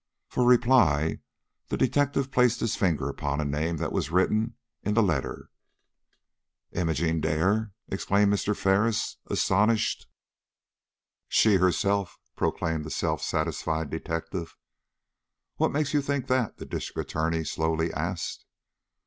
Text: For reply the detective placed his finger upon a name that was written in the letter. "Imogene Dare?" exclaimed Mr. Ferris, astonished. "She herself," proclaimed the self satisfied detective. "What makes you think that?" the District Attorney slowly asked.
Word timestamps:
For 0.29 0.43
reply 0.43 1.19
the 1.67 1.77
detective 1.77 2.31
placed 2.31 2.59
his 2.59 2.75
finger 2.75 3.07
upon 3.07 3.39
a 3.39 3.45
name 3.45 3.77
that 3.77 3.91
was 3.91 4.09
written 4.09 4.55
in 4.81 4.95
the 4.95 5.03
letter. 5.03 5.51
"Imogene 6.71 7.21
Dare?" 7.21 7.71
exclaimed 7.87 8.33
Mr. 8.33 8.57
Ferris, 8.57 9.17
astonished. 9.27 10.07
"She 11.27 11.57
herself," 11.57 12.17
proclaimed 12.35 12.83
the 12.83 12.89
self 12.89 13.21
satisfied 13.21 13.91
detective. 13.91 14.57
"What 15.57 15.71
makes 15.71 15.93
you 15.93 16.01
think 16.01 16.25
that?" 16.29 16.57
the 16.57 16.65
District 16.65 17.11
Attorney 17.11 17.43
slowly 17.43 17.93
asked. 17.93 18.43